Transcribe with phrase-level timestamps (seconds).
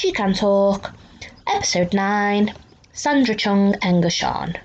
[0.00, 0.94] She Can Talk,
[1.46, 2.54] Episode 9
[2.94, 4.56] Sandra Chung and Engershan.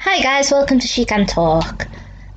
[0.00, 1.88] Hi guys, welcome to She Can Talk.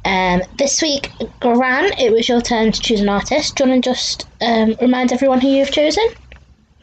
[0.06, 1.12] Um, this week,
[1.42, 3.58] Gran, it was your turn to choose an artist.
[3.58, 6.06] Do you want to just um, remind everyone who you've chosen?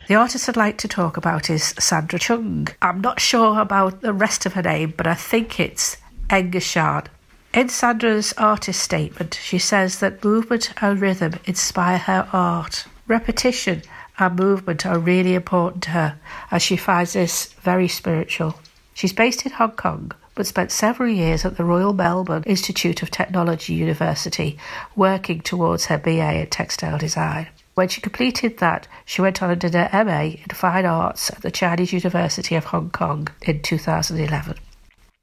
[0.09, 2.69] The artist I'd like to talk about is Sandra Chung.
[2.83, 5.97] I'm not sure about the rest of her name, but I think it's
[6.29, 7.07] Engershan.
[7.55, 12.85] In Sandra's artist statement, she says that movement and rhythm inspire her art.
[13.09, 13.81] Repetition
[14.19, 16.19] and movement are really important to her,
[16.51, 18.59] as she finds this very spiritual.
[18.95, 23.11] She's based in Hong Kong, but spent several years at the Royal Melbourne Institute of
[23.11, 24.59] Technology University,
[24.95, 27.49] working towards her BA in textile design.
[27.75, 31.43] When she completed that, she went on and did her MA in Fine Arts at
[31.43, 34.57] the Chinese University of Hong Kong in 2011.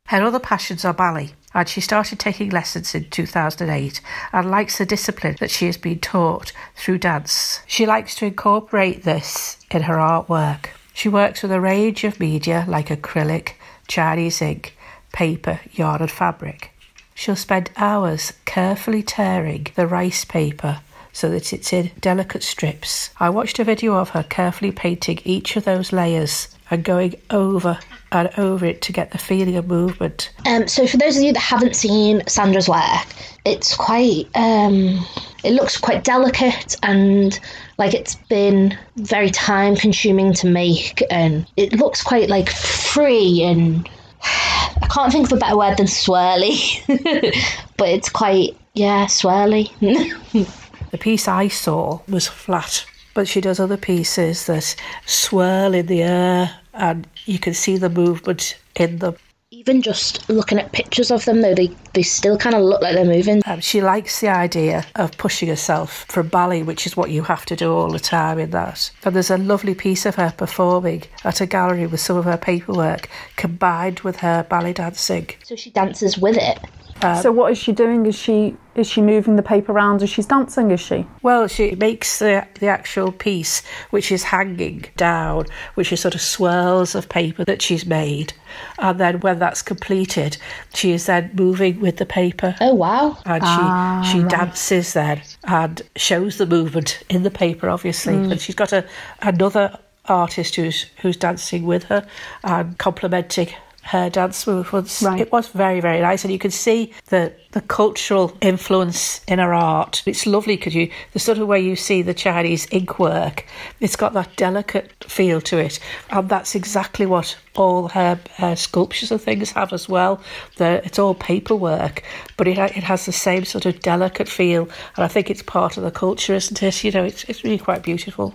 [0.08, 4.86] Her other passions are ballet, and she started taking lessons in 2008 and likes the
[4.86, 7.62] discipline that she has been taught through dance.
[7.68, 10.68] She likes to incorporate this in her artwork.
[10.94, 13.54] She works with a range of media like acrylic,
[13.88, 14.78] Chinese ink,
[15.12, 16.72] paper, yarn, and fabric.
[17.16, 23.12] She'll spend hours carefully tearing the rice paper so that it's in delicate strips.
[23.20, 27.80] I watched a video of her carefully painting each of those layers and going over
[28.14, 30.32] and over it to get the feeling of movement.
[30.48, 33.08] Um, so, for those of you that haven't seen Sandra's work,
[33.46, 35.06] it's quite, um,
[35.44, 37.40] it looks quite delicate and
[37.78, 43.90] like it's been very time consuming to make, and it looks quite like free and
[44.24, 46.82] I can't think of a better word than swirly,
[47.78, 49.70] but it's quite, yeah, swirly.
[50.92, 54.76] the piece I saw was flat, but she does other pieces that
[55.06, 59.16] swirl in the air and you can see the movement in them.
[59.52, 62.96] Even just looking at pictures of them, though, they, they still kind of look like
[62.96, 63.44] they're moving.
[63.46, 67.46] Um, she likes the idea of pushing herself from ballet, which is what you have
[67.46, 68.90] to do all the time in that.
[69.06, 72.36] And there's a lovely piece of her performing at a gallery with some of her
[72.36, 75.30] paperwork combined with her ballet dancing.
[75.44, 76.58] So she dances with it.
[77.04, 78.06] Um, so what is she doing?
[78.06, 80.72] Is she is she moving the paper around Is she's dancing?
[80.72, 81.06] Is she?
[81.22, 86.22] Well, she makes the the actual piece, which is hanging down, which is sort of
[86.22, 88.34] swirls of paper that she's made,
[88.80, 90.38] and then when that's completed,
[90.74, 92.56] she is then moving with the paper.
[92.62, 93.18] Oh wow!
[93.26, 94.32] And ah, she she right.
[94.32, 98.14] dances then and shows the movement in the paper, obviously.
[98.14, 98.32] Mm.
[98.32, 98.86] And she's got a
[99.22, 102.06] another artist who's who's dancing with her
[102.44, 103.50] and complementing
[103.84, 105.04] her dance movements.
[105.04, 105.20] Right.
[105.20, 109.54] It was very, very nice, and you can see the the cultural influence in her
[109.54, 110.02] art.
[110.06, 113.46] It's lovely because you the sort of way you see the Chinese ink work.
[113.80, 115.80] It's got that delicate feel to it,
[116.10, 120.22] and that's exactly what all her, her sculptures and things have as well.
[120.58, 122.04] The, it's all paperwork,
[122.38, 124.64] but it it has the same sort of delicate feel,
[124.96, 126.84] and I think it's part of the culture, isn't it?
[126.86, 128.34] You know, it's it's really quite beautiful.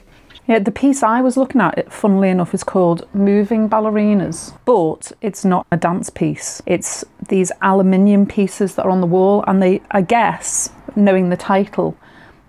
[0.49, 5.45] Yeah, the piece I was looking at, funnily enough, is called Moving Ballerinas, but it's
[5.45, 6.63] not a dance piece.
[6.65, 11.37] It's these aluminium pieces that are on the wall, and they, I guess, knowing the
[11.37, 11.99] title,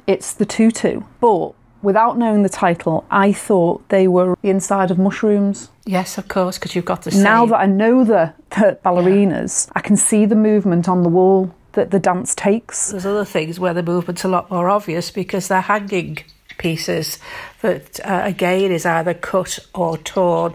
[0.07, 1.01] it's the tutu.
[1.19, 1.51] But
[1.81, 5.69] without knowing the title, I thought they were the inside of mushrooms.
[5.85, 7.23] Yes, of course, because you've got the same.
[7.23, 9.73] Now that I know the, the ballerinas, yeah.
[9.75, 12.91] I can see the movement on the wall that the dance takes.
[12.91, 16.19] There's other things where the movement's a lot more obvious because they're hanging
[16.59, 17.17] pieces
[17.61, 20.53] that uh, again is either cut or torn.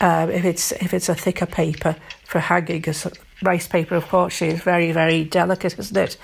[0.00, 3.08] Um, if it's if it's a thicker paper for hanging, because
[3.42, 6.16] rice paper, of course, is very very delicate, isn't it?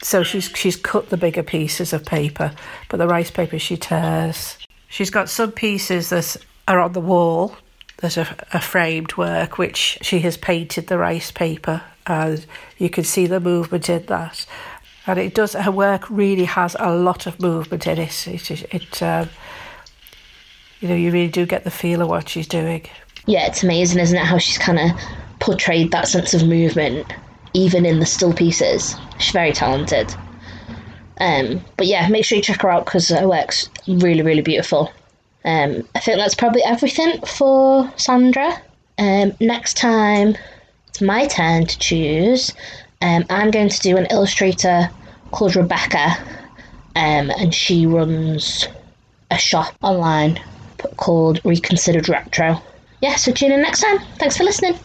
[0.00, 2.52] So she's she's cut the bigger pieces of paper,
[2.88, 4.56] but the rice paper she tears.
[4.88, 6.36] She's got some pieces that
[6.68, 7.56] are on the wall
[7.98, 12.44] that are a framed work, which she has painted the rice paper, and
[12.78, 14.46] you can see the movement in that
[15.06, 15.52] and it does.
[15.54, 18.26] Her work really has a lot of movement in it.
[18.26, 19.28] It, it, um,
[20.80, 22.86] you know, you really do get the feel of what she's doing.
[23.26, 24.24] Yeah, it's amazing, isn't it?
[24.24, 24.90] How she's kind of
[25.40, 27.12] portrayed that sense of movement,
[27.54, 28.94] even in the still pieces.
[29.18, 30.14] She's very talented.
[31.18, 34.92] Um, but yeah, make sure you check her out because her work's really, really beautiful.
[35.44, 38.60] Um, I think that's probably everything for Sandra.
[38.98, 40.36] Um, next time,
[40.88, 42.52] it's my turn to choose.
[43.02, 44.90] Um, I'm going to do an illustrator
[45.30, 46.16] called Rebecca,
[46.94, 48.68] um, and she runs
[49.30, 50.40] a shop online
[50.96, 52.62] called Reconsidered Retro.
[53.02, 53.98] Yeah, so tune in next time.
[54.18, 54.78] Thanks for listening.